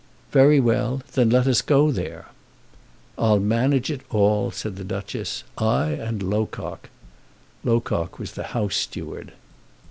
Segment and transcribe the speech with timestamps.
[0.31, 1.03] "Very well.
[1.13, 2.25] Then let us go there."
[3.19, 6.89] "I'll manage it all," said the Duchess, "I and Locock."
[7.63, 9.33] Locock was the house steward.